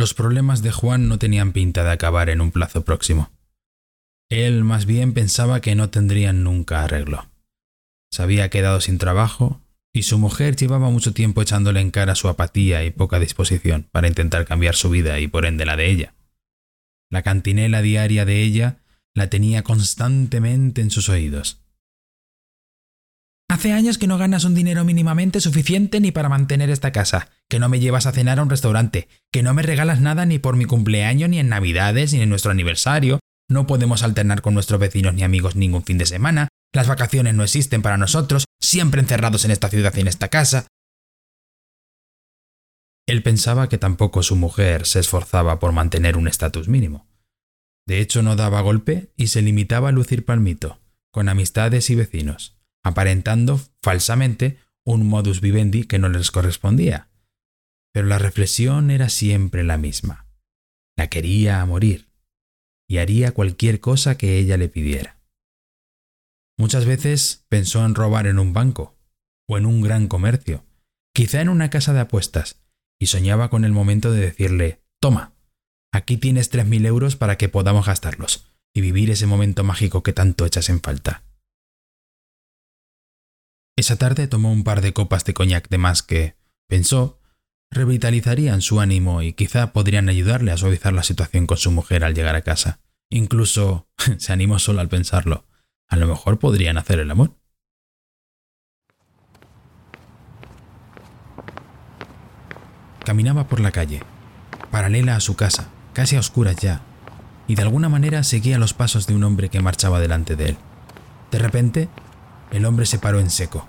[0.00, 3.30] Los problemas de Juan no tenían pinta de acabar en un plazo próximo.
[4.30, 7.28] Él más bien pensaba que no tendrían nunca arreglo.
[8.10, 9.60] Se había quedado sin trabajo
[9.92, 14.08] y su mujer llevaba mucho tiempo echándole en cara su apatía y poca disposición para
[14.08, 16.14] intentar cambiar su vida y por ende la de ella.
[17.10, 18.78] La cantinela diaria de ella
[19.12, 21.60] la tenía constantemente en sus oídos.
[23.50, 27.58] Hace años que no ganas un dinero mínimamente suficiente ni para mantener esta casa, que
[27.58, 30.56] no me llevas a cenar a un restaurante, que no me regalas nada ni por
[30.56, 33.18] mi cumpleaños, ni en Navidades, ni en nuestro aniversario,
[33.48, 37.42] no podemos alternar con nuestros vecinos ni amigos ningún fin de semana, las vacaciones no
[37.42, 40.68] existen para nosotros, siempre encerrados en esta ciudad y en esta casa.
[43.06, 47.08] Él pensaba que tampoco su mujer se esforzaba por mantener un estatus mínimo.
[47.84, 50.78] De hecho, no daba golpe y se limitaba a lucir palmito,
[51.10, 57.09] con amistades y vecinos, aparentando falsamente un modus vivendi que no les correspondía.
[57.92, 60.26] Pero la reflexión era siempre la misma.
[60.96, 62.10] La quería a morir
[62.88, 65.20] y haría cualquier cosa que ella le pidiera.
[66.58, 68.98] Muchas veces pensó en robar en un banco
[69.48, 70.66] o en un gran comercio,
[71.14, 72.60] quizá en una casa de apuestas,
[73.00, 75.34] y soñaba con el momento de decirle, toma,
[75.92, 80.12] aquí tienes tres mil euros para que podamos gastarlos y vivir ese momento mágico que
[80.12, 81.24] tanto echas en falta.
[83.76, 86.36] Esa tarde tomó un par de copas de coñac de más que,
[86.68, 87.19] pensó,
[87.70, 92.14] revitalizarían su ánimo y quizá podrían ayudarle a suavizar la situación con su mujer al
[92.14, 92.80] llegar a casa.
[93.10, 95.46] Incluso se animó solo al pensarlo.
[95.88, 97.36] A lo mejor podrían hacer el amor.
[103.04, 104.02] Caminaba por la calle,
[104.70, 106.82] paralela a su casa, casi a oscuras ya,
[107.48, 110.58] y de alguna manera seguía los pasos de un hombre que marchaba delante de él.
[111.32, 111.88] De repente,
[112.52, 113.66] el hombre se paró en seco,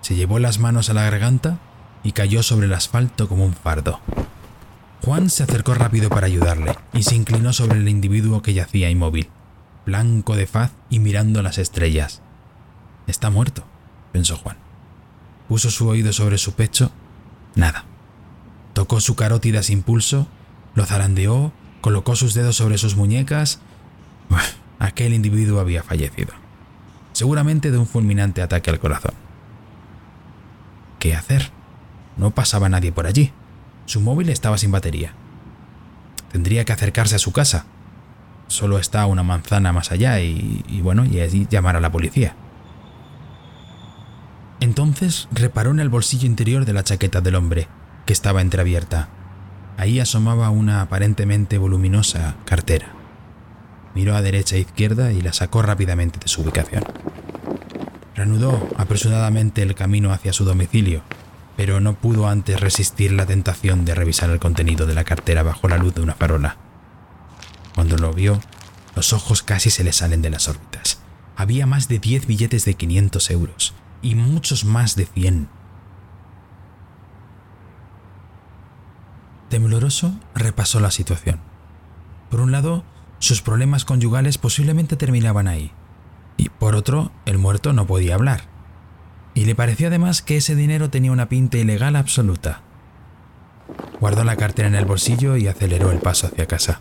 [0.00, 1.58] se llevó las manos a la garganta
[2.02, 4.00] y cayó sobre el asfalto como un fardo.
[5.04, 9.28] Juan se acercó rápido para ayudarle y se inclinó sobre el individuo que yacía inmóvil
[9.90, 12.22] blanco de faz y mirando las estrellas.
[13.06, 13.64] Está muerto,
[14.12, 14.56] pensó Juan.
[15.48, 16.92] Puso su oído sobre su pecho.
[17.54, 17.84] Nada.
[18.72, 20.28] Tocó su carótida sin pulso,
[20.74, 23.60] lo zarandeó, colocó sus dedos sobre sus muñecas.
[24.78, 26.32] aquel individuo había fallecido.
[27.12, 29.14] Seguramente de un fulminante ataque al corazón.
[31.00, 31.50] ¿Qué hacer?
[32.20, 33.32] No pasaba nadie por allí.
[33.86, 35.14] Su móvil estaba sin batería.
[36.30, 37.64] Tendría que acercarse a su casa,
[38.46, 42.36] solo está una manzana más allá y, bueno, y allí llamar a la policía.
[44.60, 47.68] Entonces reparó en el bolsillo interior de la chaqueta del hombre,
[48.04, 49.08] que estaba entreabierta.
[49.78, 52.88] Ahí asomaba una aparentemente voluminosa cartera.
[53.94, 56.84] Miró a derecha e izquierda y la sacó rápidamente de su ubicación.
[58.14, 61.02] Reanudó apresuradamente el camino hacia su domicilio,
[61.60, 65.68] pero no pudo antes resistir la tentación de revisar el contenido de la cartera bajo
[65.68, 66.56] la luz de una farola.
[67.74, 68.40] Cuando lo vio,
[68.96, 71.02] los ojos casi se le salen de las órbitas.
[71.36, 75.50] Había más de 10 billetes de 500 euros y muchos más de 100.
[79.50, 81.40] Tembloroso repasó la situación.
[82.30, 82.84] Por un lado,
[83.18, 85.72] sus problemas conyugales posiblemente terminaban ahí,
[86.38, 88.49] y por otro, el muerto no podía hablar.
[89.34, 92.62] Y le pareció además que ese dinero tenía una pinta ilegal absoluta.
[94.00, 96.80] Guardó la cartera en el bolsillo y aceleró el paso hacia casa.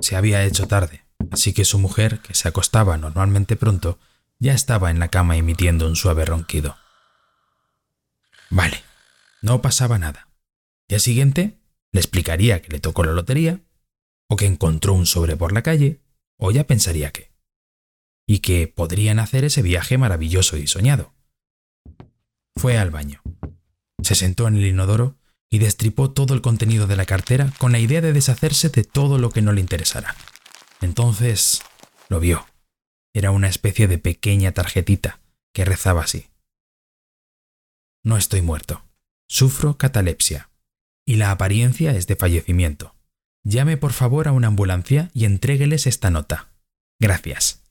[0.00, 3.98] Se había hecho tarde, así que su mujer, que se acostaba normalmente pronto,
[4.38, 6.76] ya estaba en la cama emitiendo un suave ronquido.
[8.50, 8.82] Vale,
[9.42, 10.28] no pasaba nada.
[10.88, 11.58] Día siguiente
[11.92, 13.60] le explicaría que le tocó la lotería,
[14.28, 16.00] o que encontró un sobre por la calle,
[16.36, 17.30] o ya pensaría que.
[18.26, 21.14] Y que podrían hacer ese viaje maravilloso y soñado.
[22.56, 23.22] Fue al baño.
[24.02, 25.16] Se sentó en el inodoro
[25.48, 29.18] y destripó todo el contenido de la cartera con la idea de deshacerse de todo
[29.18, 30.14] lo que no le interesara.
[30.80, 31.62] Entonces
[32.08, 32.46] lo vio.
[33.14, 35.20] Era una especie de pequeña tarjetita
[35.54, 36.28] que rezaba así.
[38.04, 38.84] No estoy muerto.
[39.28, 40.50] Sufro catalepsia.
[41.06, 42.94] Y la apariencia es de fallecimiento.
[43.44, 46.52] Llame por favor a una ambulancia y entrégueles esta nota.
[47.00, 47.62] Gracias.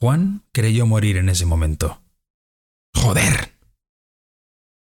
[0.00, 2.00] Juan creyó morir en ese momento.
[2.94, 3.52] ¡Joder!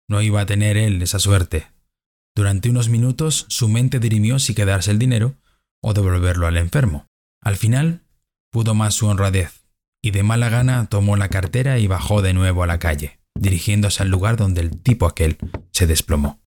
[0.09, 1.67] No iba a tener él esa suerte.
[2.39, 5.35] Durante unos minutos su mente dirimió si quedarse el dinero
[5.83, 7.09] o devolverlo al enfermo.
[7.43, 8.05] Al final,
[8.53, 9.65] pudo más su honradez,
[10.01, 13.19] y de mala gana tomó la cartera y bajó de nuevo a la calle.
[13.35, 15.37] dirigiéndose al lugar donde el tipo aquel
[15.73, 16.41] se desplomó.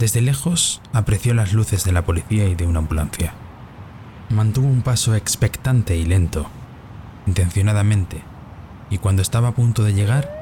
[0.00, 3.32] Desde lejos apreció las luces de la policía y de una ambulancia.
[4.28, 6.50] Mantuvo un paso expectante y lento,
[7.28, 8.24] intencionadamente,
[8.90, 10.37] y cuando estaba a punto de llegar,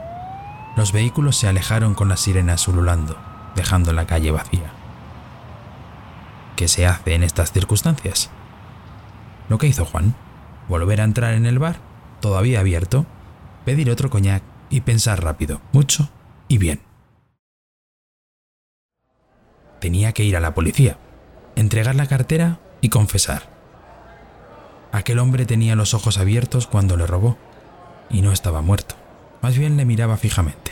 [0.77, 3.17] los vehículos se alejaron con las sirenas ululando,
[3.57, 4.71] dejando la calle vacía.
[6.55, 8.31] ¿Qué se hace en estas circunstancias?
[9.49, 10.15] Lo que hizo Juan,
[10.69, 11.77] volver a entrar en el bar,
[12.21, 13.07] todavía abierto,
[13.65, 16.11] pedir otro coñac y pensar rápido, mucho
[16.49, 16.81] y bien.
[19.81, 20.99] Tenía que ir a la policía,
[21.55, 23.51] entregar la cartera y confesar.
[24.93, 27.37] Aquel hombre tenía los ojos abiertos cuando le robó
[28.09, 28.95] y no estaba muerto,
[29.43, 30.66] más bien le miraba fijamente.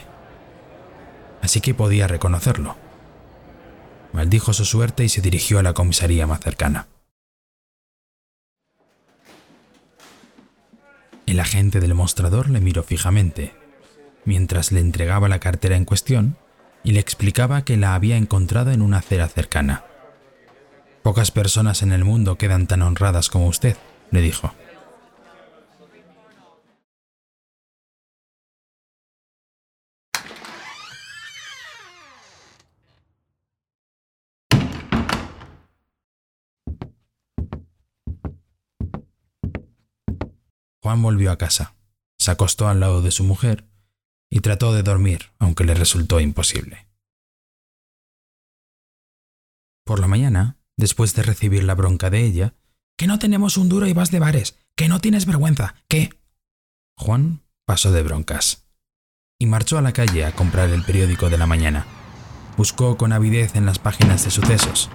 [1.44, 2.74] Así que podía reconocerlo.
[4.14, 6.86] Maldijo su suerte y se dirigió a la comisaría más cercana.
[11.26, 13.54] El agente del mostrador le miró fijamente,
[14.24, 16.38] mientras le entregaba la cartera en cuestión
[16.82, 19.84] y le explicaba que la había encontrado en una acera cercana.
[21.02, 23.76] Pocas personas en el mundo quedan tan honradas como usted,
[24.10, 24.54] le dijo.
[40.84, 41.76] Juan volvió a casa,
[42.18, 43.64] se acostó al lado de su mujer
[44.30, 46.88] y trató de dormir, aunque le resultó imposible.
[49.86, 52.54] Por la mañana, después de recibir la bronca de ella,
[52.98, 56.10] que no tenemos un duro y vas de bares, que no tienes vergüenza, que...
[56.98, 58.66] Juan pasó de broncas
[59.38, 61.86] y marchó a la calle a comprar el periódico de la mañana.
[62.58, 64.90] Buscó con avidez en las páginas de sucesos.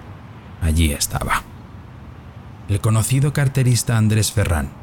[0.60, 1.42] Allí estaba.
[2.68, 4.79] El conocido carterista Andrés Ferrán,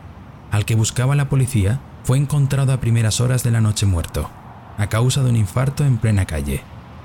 [0.51, 4.29] al que buscaba la policía, fue encontrado a primeras horas de la noche muerto,
[4.77, 6.61] a causa de un infarto en plena calle.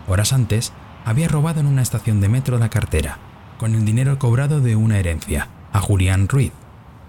[0.07, 0.73] Horas antes,
[1.05, 3.19] había robado en una estación de metro la cartera,
[3.59, 6.53] con el dinero cobrado de una herencia, a Julián Ruiz.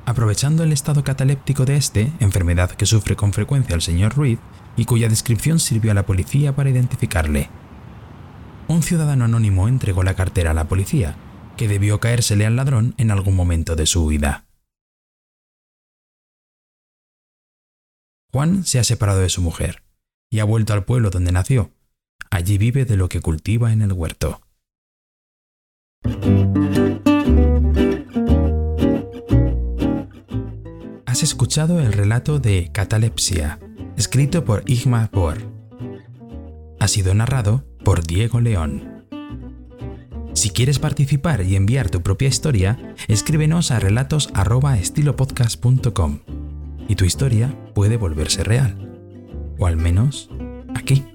[0.06, 4.40] Aprovechando el estado cataléptico de este, enfermedad que sufre con frecuencia el señor Ruiz,
[4.76, 7.50] y cuya descripción sirvió a la policía para identificarle.
[8.68, 11.16] Un ciudadano anónimo entregó la cartera a la policía,
[11.58, 14.43] que debió caérsele al ladrón en algún momento de su huida.
[18.34, 19.84] Juan se ha separado de su mujer
[20.32, 21.70] y ha vuelto al pueblo donde nació.
[22.32, 24.42] Allí vive de lo que cultiva en el huerto.
[31.06, 33.60] Has escuchado el relato de Catalepsia,
[33.98, 35.38] escrito por Igmar Bor.
[36.80, 39.06] Ha sido narrado por Diego León.
[40.34, 46.43] Si quieres participar y enviar tu propia historia, escríbenos a relatos@estilopodcast.com
[46.88, 48.76] y tu historia puede volverse real.
[49.58, 50.30] O al menos
[50.76, 51.06] aquí.